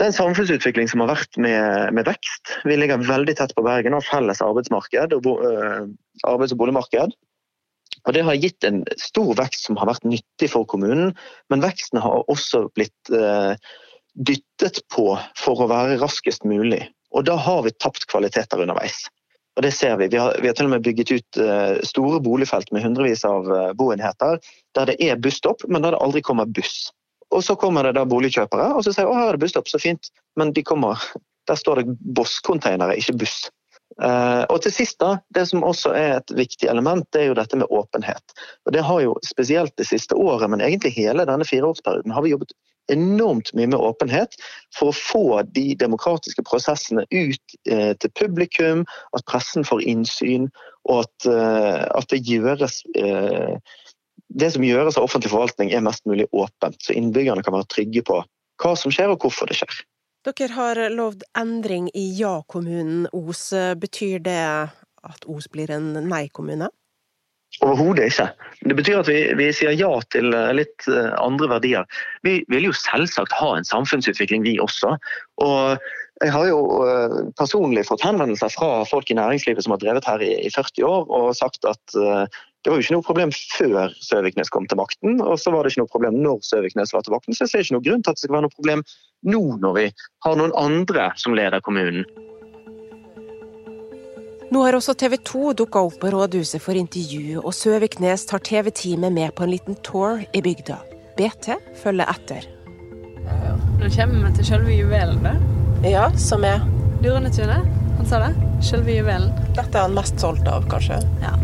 den 0.00 0.12
samfunnsutvikling 0.12 0.90
som 0.92 1.00
har 1.04 1.14
vært 1.14 1.38
med, 1.40 1.94
med 1.96 2.08
vekst. 2.08 2.58
Vi 2.68 2.76
ligger 2.76 3.00
veldig 3.00 3.36
tett 3.38 3.54
på 3.56 3.64
Bergen 3.64 3.96
og 3.96 4.04
felles 4.04 4.42
arbeidsmarked 4.44 5.14
og 5.16 5.22
bo, 5.24 5.38
øh, 5.40 5.88
arbeids- 6.28 6.52
og 6.52 6.60
boligmarked. 6.60 7.16
Og 8.06 8.14
Det 8.14 8.22
har 8.22 8.38
gitt 8.38 8.64
en 8.64 8.84
stor 9.00 9.34
vekst 9.38 9.66
som 9.66 9.78
har 9.80 9.90
vært 9.90 10.06
nyttig 10.06 10.50
for 10.52 10.66
kommunen, 10.70 11.12
men 11.50 11.64
veksten 11.64 11.98
har 12.02 12.22
også 12.30 12.68
blitt 12.76 13.10
eh, 13.10 13.58
dyttet 14.14 14.82
på 14.94 15.08
for 15.38 15.62
å 15.62 15.70
være 15.70 15.98
raskest 16.00 16.46
mulig. 16.46 16.84
Og 17.10 17.26
Da 17.26 17.36
har 17.40 17.64
vi 17.66 17.74
tapt 17.74 18.06
kvaliteter 18.10 18.62
underveis. 18.62 19.06
Og 19.56 19.64
det 19.64 19.72
ser 19.72 19.96
Vi 19.96 20.08
Vi 20.08 20.20
har, 20.20 20.36
vi 20.40 20.46
har 20.46 20.54
til 20.54 20.66
og 20.66 20.70
med 20.76 20.84
bygget 20.84 21.10
ut 21.10 21.38
eh, 21.40 21.82
store 21.82 22.20
boligfelt 22.20 22.72
med 22.72 22.82
hundrevis 22.82 23.24
av 23.24 23.48
eh, 23.50 23.72
boenheter 23.72 24.38
der 24.76 24.86
det 24.86 24.96
er 25.00 25.16
busstopp, 25.16 25.64
men 25.68 25.82
der 25.82 25.96
det 25.96 26.02
aldri 26.02 26.22
kommer 26.22 26.46
buss. 26.46 26.92
Og 27.32 27.42
Så 27.42 27.56
kommer 27.56 27.82
det 27.82 27.96
da 27.96 28.04
boligkjøpere 28.04 28.74
og 28.76 28.84
så 28.84 28.92
sier 28.92 29.08
å 29.08 29.16
her 29.16 29.32
er 29.32 29.32
det 29.36 29.42
busstopp, 29.42 29.68
så 29.68 29.80
fint. 29.82 30.12
Men 30.36 30.52
de 30.52 30.62
kommer, 30.62 31.00
der 31.48 31.56
står 31.58 31.82
det 31.82 31.96
Boss-containere, 32.14 32.94
ikke 33.00 33.16
buss. 33.24 33.48
Uh, 34.02 34.44
og 34.52 34.60
til 34.60 34.74
sist, 34.74 34.98
da, 35.00 35.16
Det 35.32 35.46
som 35.48 35.64
også 35.64 35.94
er 35.96 36.18
et 36.18 36.32
viktig 36.36 36.68
element, 36.68 37.06
det 37.14 37.22
er 37.22 37.30
jo 37.30 37.38
dette 37.38 37.56
med 37.56 37.70
åpenhet. 37.72 38.34
Og 38.66 38.72
Det 38.72 38.82
har 38.84 39.00
jo 39.00 39.14
spesielt 39.24 39.76
det 39.78 39.86
siste 39.88 40.14
året, 40.14 40.50
men 40.50 40.60
egentlig 40.60 40.92
hele 40.98 41.24
denne 41.24 41.46
fireårsperioden, 41.48 42.12
har 42.12 42.22
vi 42.22 42.34
jobbet 42.34 42.52
enormt 42.92 43.50
mye 43.54 43.66
med 43.66 43.82
åpenhet 43.82 44.36
for 44.76 44.92
å 44.92 44.96
få 44.96 45.42
de 45.56 45.74
demokratiske 45.78 46.44
prosessene 46.46 47.06
ut 47.10 47.56
uh, 47.72 47.94
til 47.96 48.12
publikum, 48.18 48.84
at 49.16 49.26
pressen 49.30 49.64
får 49.64 49.82
innsyn, 49.88 50.50
og 50.90 51.06
at, 51.06 51.30
uh, 51.30 51.82
at 51.96 52.10
det 52.12 52.24
gjøres 52.26 52.82
Det 54.36 54.48
som 54.52 54.64
gjøres 54.64 54.96
av 54.98 55.04
offentlig 55.06 55.30
forvaltning, 55.30 55.70
er 55.72 55.84
mest 55.86 56.04
mulig 56.04 56.26
åpent, 56.34 56.76
så 56.82 56.92
innbyggerne 56.92 57.44
kan 57.46 57.54
være 57.54 57.70
trygge 57.70 58.02
på 58.04 58.18
hva 58.60 58.72
som 58.76 58.92
skjer 58.92 59.12
og 59.12 59.22
hvorfor 59.22 59.46
det 59.48 59.56
skjer. 59.60 59.84
Dere 60.26 60.56
har 60.56 60.78
lovd 60.90 61.22
endring 61.38 61.86
i 61.94 62.08
ja-kommunen 62.18 63.06
Os. 63.14 63.52
Betyr 63.78 64.18
det 64.26 64.40
at 65.06 65.28
Os 65.30 65.46
blir 65.52 65.70
en 65.70 65.92
nei-kommune? 66.08 66.70
Overhodet 67.64 68.10
ikke. 68.10 68.26
Det 68.68 68.74
betyr 68.76 68.98
at 69.00 69.08
vi, 69.08 69.20
vi, 69.38 69.46
sier 69.54 69.76
ja 69.78 69.88
til 70.12 70.34
eh, 70.36 70.50
litt 70.58 70.88
eh, 70.90 71.12
andre 71.22 71.48
verdier. 71.54 71.86
Vi 72.26 72.40
vil 72.52 72.68
jo 72.68 72.74
selvsagt 72.76 73.32
ha 73.38 73.54
en 73.56 73.68
samfunnsutvikling, 73.68 74.44
vi 74.44 74.58
også. 74.60 74.96
Og 75.46 75.86
jeg 76.24 76.34
har 76.34 76.48
jo 76.50 76.58
eh, 76.84 77.16
personlig 77.38 77.86
fått 77.88 78.04
henvendelser 78.04 78.52
fra 78.52 78.82
folk 78.90 79.08
i 79.08 79.16
næringslivet 79.16 79.64
som 79.64 79.76
har 79.76 79.80
drevet 79.84 80.10
her 80.10 80.26
i, 80.26 80.34
i 80.44 80.52
40 80.52 80.84
år, 80.90 81.08
og 81.08 81.32
sagt 81.38 81.64
at 81.70 81.96
det 82.66 82.72
var 82.72 82.80
jo 82.80 82.82
ikke 82.82 82.94
noe 82.96 83.06
problem 83.06 83.30
før 83.30 83.92
Søviknes 84.02 84.48
kom 84.50 84.64
til 84.66 84.80
makten, 84.80 85.20
og 85.22 85.36
så 85.38 85.52
var 85.54 85.62
det 85.62 85.70
ikke 85.70 85.84
noe 85.84 85.90
problem 85.92 86.16
når 86.18 86.40
Søviknes 86.42 86.90
var 86.90 87.04
til 87.06 87.14
makten. 87.14 87.36
Så 87.36 87.46
jeg 87.46 87.52
ser 87.52 87.62
ikke 87.62 87.76
noe 87.76 87.84
grunn 87.86 88.02
til 88.02 88.10
at 88.10 88.18
det 88.18 88.24
skal 88.24 88.34
være 88.34 88.46
noe 88.48 88.54
problem 88.56 88.82
nå 89.30 89.42
når 89.62 89.76
vi 89.76 89.84
har 90.26 90.40
noen 90.40 90.54
andre 90.58 91.04
som 91.22 91.38
leder 91.38 91.62
kommunen. 91.62 92.02
Nå 94.50 94.66
har 94.66 94.80
også 94.80 94.96
TV 94.98 95.14
2 95.30 95.54
dukka 95.62 95.86
opp 95.86 96.00
på 96.02 96.10
rådhuset 96.10 96.66
for 96.66 96.74
intervju, 96.74 97.38
og 97.38 97.54
Søviknes 97.54 98.26
tar 98.26 98.42
TV-teamet 98.42 99.14
med 99.14 99.38
på 99.38 99.46
en 99.46 99.54
liten 99.54 99.78
tour 99.86 100.26
i 100.34 100.42
bygda. 100.42 100.82
BT 101.14 101.54
følger 101.84 102.10
etter. 102.18 102.50
Nå 103.78 103.94
kommer 103.94 104.26
vi 104.26 104.36
til 104.40 104.54
selve 104.56 104.74
juvelen, 104.74 105.22
da. 105.22 105.38
Ja, 105.86 106.08
som 106.18 106.42
er 106.42 106.66
Lurenetunet. 106.98 107.62
Han 108.00 108.10
sa 108.10 108.26
det. 108.26 108.34
Selve 108.74 108.98
juvelen. 108.98 109.30
Dette 109.54 109.70
er 109.70 109.86
han 109.86 109.94
mest 109.94 110.18
solgt 110.18 110.50
av, 110.50 110.66
kanskje? 110.66 110.98
Ja. 111.22 111.38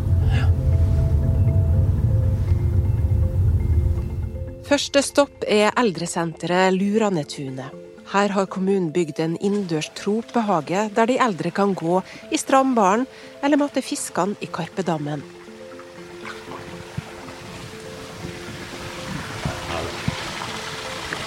Første 4.63 5.03
stopp 5.03 5.43
er 5.51 5.73
eldresenteret 5.79 6.77
Luranetunet. 6.77 7.75
Her 8.13 8.33
har 8.37 8.47
kommunen 8.47 8.91
bygd 8.95 9.19
en 9.25 9.37
innendørs 9.41 9.89
tropehage 9.99 10.85
der 10.95 11.09
de 11.11 11.17
eldre 11.27 11.51
kan 11.51 11.73
gå 11.75 12.01
i 12.31 12.39
strandbaren 12.39 13.07
eller 13.43 13.59
mate 13.59 13.83
fiskene 13.83 14.37
i 14.41 14.47
Karpedammen. 14.47 15.25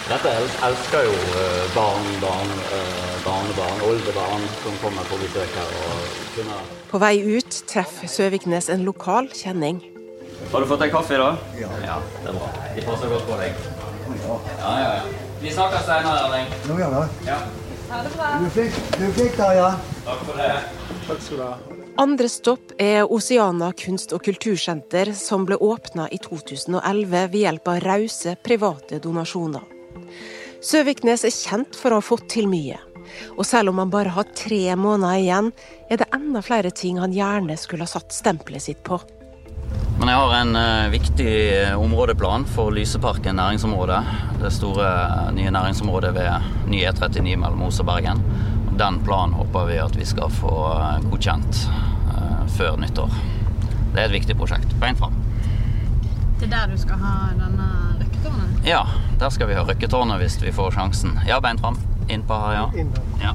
Dette 0.05 0.31
elsker 0.67 1.07
jo 1.07 1.15
eh, 1.41 1.63
barn, 1.73 2.07
barn, 2.21 2.51
eh, 2.77 3.15
barnebarn, 3.25 3.81
oldebarn 3.89 4.45
som 4.61 4.77
kommer 4.83 5.09
på 5.09 5.17
besøk 5.23 5.57
her. 5.57 6.69
På 6.91 7.01
vei 7.01 7.17
ut 7.25 7.59
treffer 7.67 8.07
Søviknes 8.07 8.69
en 8.69 8.85
lokal 8.85 9.31
kjenning. 9.33 9.81
Har 10.51 10.61
du 10.61 10.67
fått 10.69 10.81
deg 10.85 10.91
kaffe, 10.93 11.17
da? 11.19 11.35
Ja. 11.59 11.69
ja. 11.83 11.99
Det 12.23 12.31
er 12.31 12.39
bra. 12.39 12.49
De 12.75 12.87
passer 12.87 13.11
godt 13.11 13.27
på 13.29 13.37
deg. 13.41 13.61
Ja, 14.25 14.39
ja, 14.61 14.89
ja. 14.95 15.29
Vi 15.41 15.51
snakkes 15.53 15.85
senere, 15.85 16.17
Erling. 16.25 16.51
Nå 16.69 16.79
gjør 16.79 16.93
vi 16.95 17.29
ja. 17.29 17.39
Ha 17.89 18.01
det 18.01 18.11
bra. 18.15 18.29
Du 18.41 18.49
fikk, 18.55 18.77
du 18.97 19.05
fikk 19.13 19.35
det, 19.37 19.49
ja. 19.59 19.71
Takk 20.05 20.21
for 20.25 20.39
det. 20.41 20.51
Takk 21.05 21.21
skal 21.21 21.41
du 21.41 21.45
ha. 21.45 21.81
Andre 22.01 22.27
stopp 22.27 22.73
er 22.81 23.05
Oceana 23.07 23.69
kunst- 23.77 24.11
og 24.15 24.23
kultursenter, 24.25 25.13
som 25.15 25.45
ble 25.47 25.55
åpna 25.55 26.09
i 26.11 26.19
2011 26.19 27.29
ved 27.31 27.37
hjelp 27.39 27.71
av 27.71 27.79
rause 27.85 28.35
private 28.43 28.99
donasjoner. 29.03 29.63
Søviknes 30.65 31.23
er 31.27 31.31
kjent 31.31 31.77
for 31.77 31.93
å 31.93 32.01
ha 32.01 32.03
fått 32.03 32.27
til 32.33 32.49
mye. 32.51 32.81
Og 33.37 33.45
selv 33.47 33.71
om 33.71 33.79
han 33.79 33.93
bare 33.93 34.11
har 34.15 34.27
tre 34.35 34.75
måneder 34.75 35.21
igjen, 35.21 35.51
er 35.87 36.01
det 36.01 36.09
enda 36.15 36.41
flere 36.43 36.71
ting 36.73 36.99
han 36.99 37.13
gjerne 37.15 37.55
skulle 37.59 37.85
ha 37.85 37.91
satt 37.91 38.11
stempelet 38.11 38.65
sitt 38.65 38.81
på. 38.83 38.99
Men 39.99 40.11
jeg 40.11 40.19
har 40.19 40.33
en 40.35 40.57
uh, 40.59 40.91
viktig 40.91 41.33
eh, 41.55 41.75
områdeplan 41.79 42.43
for 42.51 42.73
Lyseparken 42.75 43.37
næringsområde. 43.39 44.01
Det 44.41 44.51
store 44.53 44.89
uh, 45.07 45.29
nye 45.35 45.53
næringsområdet 45.55 46.11
ved 46.17 46.49
ny 46.67 46.81
E39 46.83 47.23
mellom 47.39 47.63
Os 47.69 47.79
og 47.79 47.87
Bergen. 47.87 48.19
Den 48.79 48.99
planen 49.07 49.33
håper 49.39 49.69
vi 49.69 49.79
at 49.79 49.95
vi 49.95 50.05
skal 50.05 50.33
få 50.35 50.51
uh, 50.75 50.99
godkjent 51.09 51.63
før 52.55 52.77
nyttår. 52.79 53.11
Det 53.95 54.01
er 54.01 54.05
et 54.05 54.13
viktig 54.13 54.35
prosjekt. 54.37 54.75
Beint 54.79 54.99
fram. 54.99 55.15
Det 56.39 56.47
er 56.47 56.51
der 56.53 56.69
du 56.71 56.77
skal 56.79 56.99
ha 56.99 57.15
denne 57.39 57.67
røkketårnet? 57.99 58.61
Ja, 58.67 58.83
der 59.19 59.31
skal 59.33 59.49
vi 59.49 59.57
ha 59.57 59.63
røkketårnet 59.67 60.19
hvis 60.21 60.37
vi 60.43 60.53
får 60.55 60.75
sjansen. 60.75 61.17
Ja, 61.27 61.39
beint 61.43 61.63
fram. 61.63 61.79
Innpå 62.11 62.37
her, 62.45 62.59
ja. 62.59 62.85
ja. 63.23 63.33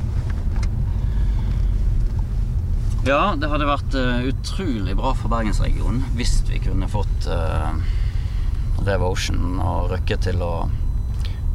Ja, 3.00 3.32
det 3.32 3.48
hadde 3.48 3.64
vært 3.64 3.94
uh, 3.96 4.26
utrolig 4.28 4.92
bra 4.98 5.14
for 5.16 5.32
bergensregionen 5.32 6.02
hvis 6.18 6.34
vi 6.50 6.58
kunne 6.60 6.88
fått 6.92 7.28
uh, 7.32 7.72
Rev 8.84 9.06
Ocean 9.06 9.56
og 9.56 9.88
Røkke 9.94 10.18
til 10.20 10.44
å, 10.44 10.66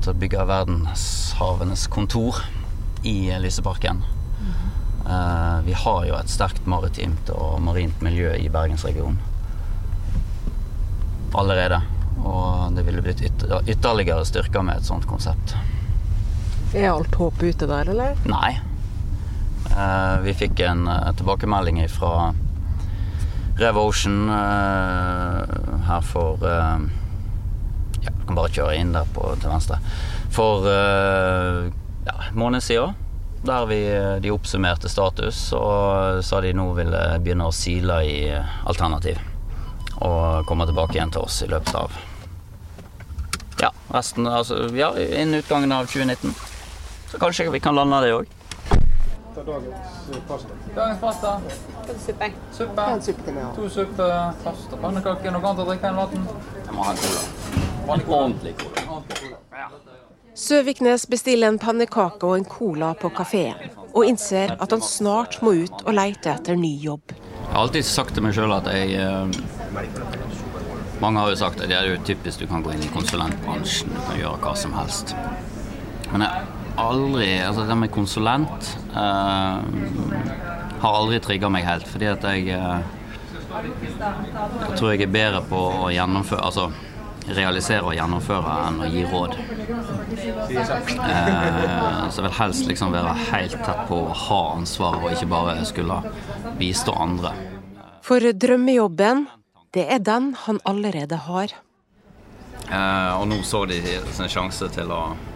til 0.02 0.10
å 0.10 0.16
bygge 0.24 0.48
verdenshavenes 0.50 1.86
kontor 1.94 2.42
i 3.06 3.30
Lyseparken. 3.44 4.02
Uh, 5.06 5.62
vi 5.70 5.78
har 5.78 6.02
jo 6.10 6.18
et 6.18 6.34
sterkt 6.34 6.66
maritimt 6.66 7.30
og 7.38 7.62
marint 7.62 8.02
miljø 8.02 8.34
i 8.42 8.50
bergensregionen 8.50 9.22
allerede. 11.38 11.84
Og 12.26 12.74
det 12.74 12.88
ville 12.88 13.06
blitt 13.06 13.22
ytter, 13.22 13.60
ytterligere 13.70 14.26
styrka 14.26 14.66
med 14.66 14.82
et 14.82 14.90
sånt 14.90 15.06
konsept. 15.06 15.54
Er 16.74 16.96
alt 16.96 17.14
håp 17.22 17.44
ute 17.44 17.70
der, 17.70 17.92
eller? 17.92 18.18
Nei, 18.26 18.56
Eh, 18.58 18.75
vi 20.24 20.34
fikk 20.34 20.60
en 20.66 20.88
eh, 20.88 21.14
tilbakemelding 21.18 21.82
fra 21.90 22.34
Rev 23.60 23.78
Ocean 23.78 24.30
eh, 24.30 25.56
her 25.88 26.02
for 26.02 26.40
Ja, 28.06 28.12
du 28.12 28.26
kan 28.28 28.38
bare 28.38 28.54
kjøre 28.54 28.76
inn 28.78 28.94
der 28.94 29.08
på, 29.16 29.32
til 29.42 29.50
venstre. 29.50 29.80
For 30.34 30.68
ja, 32.06 32.16
måned 32.38 32.62
siden. 32.62 32.94
Der 33.46 33.66
vi, 33.70 33.80
de 34.22 34.34
oppsummerte 34.34 34.90
status 34.90 35.40
og 35.58 36.22
sa 36.26 36.42
de 36.42 36.54
nå 36.54 36.68
ville 36.78 37.02
begynne 37.22 37.48
å 37.50 37.54
sile 37.54 37.98
i 38.06 38.20
alternativ. 38.66 39.18
Og 40.06 40.46
komme 40.50 40.68
tilbake 40.70 40.98
igjen 40.98 41.14
til 41.14 41.26
oss 41.26 41.42
i 41.46 41.50
løpet 41.50 41.74
av 41.78 41.98
ja, 43.62 43.72
resten 43.94 44.28
altså, 44.28 44.66
ja, 44.76 44.92
innen 45.00 45.40
utgangen 45.40 45.72
av 45.72 45.90
2019. 45.90 46.34
Så 47.12 47.22
kanskje 47.22 47.50
vi 47.54 47.64
kan 47.64 47.78
lande 47.78 48.02
det 48.06 48.16
òg 48.18 48.35
ta 49.36 49.44
dagens 49.44 50.26
pasta. 50.28 50.50
Dagens 50.76 51.00
pasta. 51.00 51.42
Suppe. 52.06 52.32
Suppe. 53.02 53.32
To 53.56 53.70
suppe, 53.70 54.08
pasta, 54.44 54.78
pannekaker. 54.82 55.34
Noe 55.36 55.50
annet 55.50 55.64
å 55.64 55.68
drikke 55.70 55.92
enn 55.92 56.00
vann? 56.00 56.30
Jeg 56.62 56.76
må 56.76 56.86
ha 56.88 56.94
en 56.96 57.02
cola. 57.04 57.24
Ordentlig 57.88 58.56
cola. 58.62 58.86
Søviknes 60.36 61.06
bestiller 61.08 61.52
en 61.52 61.60
pannekake 61.60 62.28
og 62.28 62.38
en 62.40 62.48
cola 62.48 62.90
på 63.00 63.12
kafeen, 63.16 63.70
og 63.94 64.08
innser 64.08 64.56
at 64.60 64.74
han 64.76 64.84
snart 64.84 65.38
må 65.46 65.54
ut 65.64 65.86
og 65.86 65.94
leite 65.96 66.34
etter 66.34 66.60
ny 66.60 66.74
jobb. 66.84 67.14
Jeg 67.16 67.54
har 67.54 67.62
alltid 67.62 67.88
sagt 67.88 68.18
til 68.18 68.26
meg 68.26 68.36
sjøl 68.36 68.52
at 68.56 68.68
jeg 68.74 68.98
eh, 69.00 69.32
Mange 71.00 71.20
har 71.20 71.32
jo 71.32 71.38
sagt 71.40 71.60
at 71.60 71.72
det 71.72 71.76
er 71.76 71.88
jo 71.92 71.96
typisk 72.08 72.40
du 72.40 72.48
kan 72.52 72.64
gå 72.64 72.72
inn 72.72 72.84
i 72.84 72.92
konsulentbransjen, 72.92 73.92
du 73.92 74.00
kan 74.10 74.20
gjøre 74.20 74.40
hva 74.44 74.54
som 74.60 74.76
helst. 74.76 75.12
Men 76.12 76.24
jeg 76.24 76.65
aldri 76.78 77.42
Altså 77.42 77.66
det 77.68 77.76
med 77.80 77.92
konsulent 77.94 78.78
uh, 78.96 79.60
har 80.82 80.98
aldri 81.00 81.20
trigga 81.24 81.50
meg 81.52 81.64
helt, 81.68 81.88
fordi 81.90 82.06
at 82.12 82.24
jeg 82.30 82.42
uh, 82.60 82.80
Jeg 83.56 84.74
tror 84.76 84.92
jeg 84.92 85.02
er 85.06 85.12
bedre 85.14 85.42
på 85.50 85.60
å 85.86 85.88
gjennomføre 85.94 86.44
Altså 86.46 86.66
realisere 87.26 87.84
og 87.88 87.96
gjennomføre 87.98 88.52
enn 88.68 88.82
å 88.86 88.88
gi 88.94 89.04
råd. 89.10 89.32
Uh, 89.34 89.38
så 92.06 92.16
jeg 92.20 92.26
vil 92.28 92.38
helst 92.38 92.64
liksom 92.70 92.90
være 92.94 93.14
helt 93.32 93.58
tett 93.66 93.82
på 93.90 93.98
å 94.04 94.14
ha 94.28 94.42
ansvar, 94.52 94.94
og 95.00 95.10
ikke 95.10 95.32
bare 95.32 95.54
skulle 95.66 95.98
bistå 96.60 96.92
andre. 96.94 97.32
For 98.06 98.22
drømmejobben, 98.22 99.26
det 99.74 99.90
er 99.96 100.06
den 100.06 100.38
han 100.44 100.62
allerede 100.70 101.18
har. 101.26 101.50
og 102.70 103.26
nå 103.34 103.42
så 103.42 103.66
de 103.74 103.82
sin 104.14 104.30
sjanse 104.30 104.70
til 104.78 104.94
å 104.94 105.18
Eh, 105.18 105.35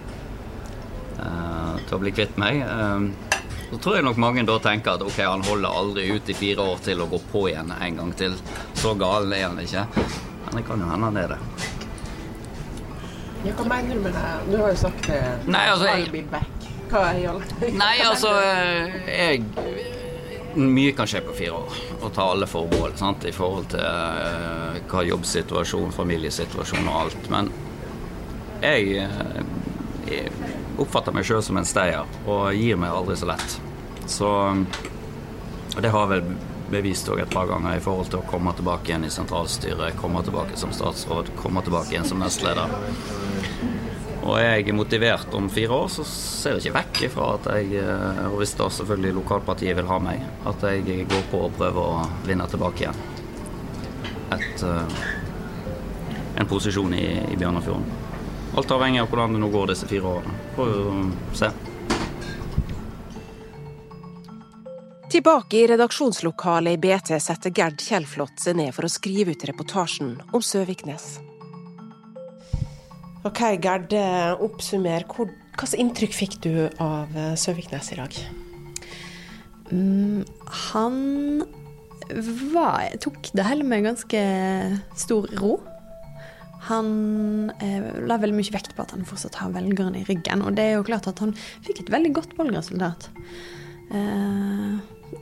til 1.87 1.97
å 1.97 2.01
bli 2.03 2.13
kvitt 2.15 2.37
meg. 2.41 2.61
Eh, 2.63 3.39
så 3.69 3.77
tror 3.77 3.99
jeg 3.99 4.05
nok 4.07 4.21
mange 4.21 4.43
da 4.47 4.55
tenker 4.63 4.97
at 4.97 5.03
ok, 5.05 5.19
han 5.21 5.45
holder 5.45 5.81
aldri 5.81 6.07
ut 6.15 6.29
i 6.29 6.37
fire 6.37 6.65
år 6.73 6.79
til 6.85 7.03
å 7.03 7.09
gå 7.09 7.19
på 7.31 7.43
igjen 7.51 7.73
en 7.75 7.99
gang 8.01 8.13
til. 8.17 8.37
Så 8.73 8.95
gal 8.97 9.29
er 9.33 9.45
han 9.47 9.59
ikke. 9.61 9.85
Men 10.45 10.57
det 10.57 10.63
kan 10.65 10.81
jo 10.81 10.89
hende 10.89 11.11
han 11.11 11.19
er 11.21 11.35
det. 11.35 11.41
Ja, 13.45 13.53
hva 13.55 13.67
mener 13.69 13.95
du 13.95 14.01
med 14.03 14.17
det? 14.17 14.31
Du 14.49 14.57
har 14.59 14.73
jo 14.73 14.79
sagt 14.81 15.05
det. 15.07 15.21
Nei, 15.47 15.67
altså, 15.71 15.93
I'll 15.93 16.11
be 16.11 16.25
back. 16.31 16.67
Hva 16.89 17.05
er 17.13 17.45
Nei, 17.83 17.95
altså 18.01 18.33
jeg 19.05 19.43
mye 20.57 20.93
kan 20.97 21.07
skje 21.07 21.21
på 21.27 21.35
fire 21.37 21.59
år, 21.59 21.75
og 21.99 22.11
ta 22.15 22.25
alle 22.33 22.47
forbehold 22.49 22.97
sant? 22.97 23.25
i 23.29 23.33
forhold 23.35 23.69
til 23.69 23.85
uh, 23.85 24.79
hva 24.89 25.03
jobbsituasjon, 25.05 25.93
familiesituasjon 25.93 26.89
og 26.89 26.97
alt. 27.03 27.29
Men 27.29 27.51
jeg, 28.63 29.05
oppfatter 30.79 31.15
meg 31.15 31.27
sjøl 31.27 31.43
som 31.45 31.59
en 31.59 31.67
stayer 31.67 32.07
og 32.25 32.53
gir 32.55 32.79
meg 32.79 32.93
aldri 32.93 33.17
så 33.19 33.29
lett. 33.29 33.57
Så 34.09 34.29
det 35.79 35.91
har 35.93 36.09
vel 36.09 36.33
bevist 36.69 37.09
et 37.09 37.33
par 37.33 37.47
ganger 37.49 37.77
i 37.77 37.81
forhold 37.81 38.11
til 38.11 38.21
å 38.21 38.29
komme 38.29 38.53
tilbake 38.57 38.91
igjen 38.91 39.07
i 39.07 39.13
sentralstyret, 39.13 39.97
komme 39.97 40.21
tilbake 40.25 40.57
som 40.59 40.73
statsråd, 40.73 41.33
komme 41.39 41.63
tilbake 41.65 41.95
igjen 41.95 42.07
som 42.09 42.21
nestleder. 42.21 42.69
Og 44.19 44.35
er 44.37 44.59
jeg 44.59 44.75
motivert 44.75 45.33
om 45.33 45.47
fire 45.49 45.73
år, 45.73 45.87
så 45.93 46.03
ser 46.05 46.57
jeg 46.57 46.67
ikke 46.67 46.75
vekk 46.75 46.99
ifra 47.07 47.29
at 47.37 47.47
jeg, 47.55 47.79
eh, 47.81 48.25
og 48.27 48.41
hvis 48.41 48.53
da 48.59 48.67
selvfølgelig 48.75 49.15
lokalpartiet 49.21 49.79
vil 49.79 49.89
ha 49.89 49.97
meg, 50.03 50.25
at 50.51 50.67
jeg 50.67 51.07
går 51.09 51.25
på 51.31 51.45
og 51.47 51.55
prøver 51.57 51.79
å 51.79 52.03
vinne 52.27 52.45
tilbake 52.51 52.85
igjen 52.85 53.01
et, 54.31 54.63
eh, 54.63 54.83
en 56.35 56.45
posisjon 56.45 56.93
i, 56.93 57.05
i 57.33 57.37
Bjørnafjorden. 57.39 58.08
Alt 58.57 58.71
avhengig 58.73 59.01
av 59.01 59.09
hvordan 59.11 59.35
det 59.35 59.41
nå 59.43 59.49
går 59.53 59.73
disse 59.73 59.87
fire 59.89 60.15
årene. 60.15 60.37
Får 60.55 60.71
vi 60.73 61.37
se. 61.37 61.51
Tilbake 65.09 65.57
i 65.57 65.67
redaksjonslokalet 65.67 66.77
i 66.77 66.81
BT 66.81 67.15
setter 67.21 67.53
Gerd 67.55 67.81
Kjellflot 67.81 68.41
seg 68.41 68.59
ned 68.59 68.75
for 68.75 68.85
å 68.85 68.91
skrive 68.93 69.33
ut 69.33 69.45
reportasjen 69.49 70.19
om 70.29 70.43
Søviknes. 70.45 71.15
Ok, 73.25 73.41
Gerd, 73.61 73.93
oppsummer. 74.45 75.05
Hva 75.09 75.25
slags 75.57 75.73
inntrykk 75.81 76.13
fikk 76.15 76.37
du 76.45 76.53
av 76.79 77.17
eh, 77.17 77.33
Søviknes 77.35 77.89
i 77.91 77.97
dag? 77.99 78.19
Mm, 79.73 80.21
han 80.71 81.01
var, 82.53 82.93
tok 83.03 83.31
det 83.33 83.45
hele 83.45 83.65
med 83.67 83.89
ganske 83.89 84.21
stor 84.97 85.27
ro. 85.41 85.57
Han 86.69 87.51
eh, 87.63 87.89
la 88.05 88.19
veldig 88.21 88.37
mye 88.37 88.53
vekt 88.53 88.75
på 88.77 88.85
at 88.85 88.93
han 88.93 89.07
fortsatt 89.07 89.39
har 89.41 89.53
velgerne 89.55 90.01
i 90.01 90.05
ryggen. 90.07 90.43
Og 90.45 90.55
det 90.57 90.67
er 90.67 90.77
jo 90.77 90.85
klart 90.87 91.09
at 91.09 91.21
han 91.23 91.33
fikk 91.65 91.83
et 91.83 91.91
veldig 91.93 92.13
godt 92.17 92.37
valgresultat. 92.37 93.09
Eh, 93.89 94.79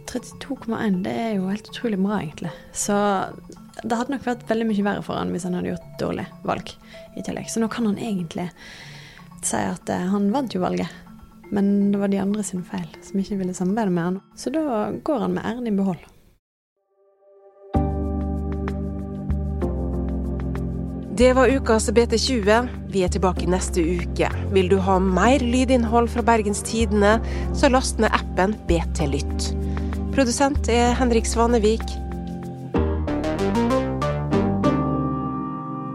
32,1, 0.07 1.01
det 1.05 1.13
er 1.13 1.31
jo 1.37 1.47
helt 1.47 1.69
utrolig 1.71 1.99
bra, 2.01 2.19
egentlig. 2.19 2.51
Så 2.75 2.95
det 3.83 3.95
hadde 3.95 4.15
nok 4.15 4.25
vært 4.25 4.45
veldig 4.49 4.67
mye 4.71 4.85
verre 4.85 5.05
for 5.05 5.19
han 5.19 5.31
hvis 5.33 5.45
han 5.47 5.57
hadde 5.57 5.71
gjort 5.71 5.97
dårlig 6.01 6.27
valg 6.47 6.73
i 7.15 7.23
tillegg. 7.23 7.49
Så 7.51 7.63
nå 7.63 7.69
kan 7.71 7.87
han 7.89 7.99
egentlig 8.01 8.49
si 9.45 9.61
at 9.61 9.89
eh, 9.93 10.07
han 10.11 10.31
vant 10.33 10.55
jo 10.55 10.63
valget, 10.63 10.91
men 11.53 11.93
det 11.93 12.01
var 12.01 12.11
de 12.11 12.19
andre 12.19 12.43
sin 12.43 12.65
feil 12.67 12.87
som 13.05 13.19
ikke 13.21 13.39
ville 13.39 13.55
samarbeide 13.55 13.93
med 13.95 14.09
han. 14.09 14.21
Så 14.35 14.51
da 14.51 14.89
går 14.91 15.27
han 15.27 15.37
med 15.37 15.47
æren 15.47 15.69
i 15.69 15.75
behold. 15.75 16.03
Det 21.17 21.33
var 21.33 21.49
ukas 21.49 21.89
BT20. 21.89 22.67
Vi 22.93 23.01
er 23.01 23.09
tilbake 23.09 23.47
neste 23.49 23.81
uke. 23.81 24.27
Vil 24.53 24.67
du 24.69 24.75
ha 24.85 24.99
mer 25.01 25.41
lydinnhold 25.41 26.11
fra 26.13 26.21
Bergens 26.21 26.59
Tidende, 26.61 27.15
så 27.57 27.71
last 27.73 27.97
ned 27.97 28.13
appen 28.13 28.53
BT 28.69 29.01
Lytt. 29.09 29.47
Produsent 30.13 30.69
er 30.69 30.93
Henrik 30.99 31.25
Svanevik. 31.25 31.81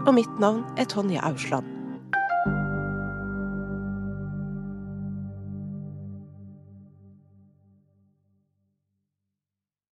Og 0.03 0.11
mitt 0.17 0.43
navn 0.43 0.65
er 0.75 0.91
Tonje 0.91 1.23
Ausland. 1.23 1.82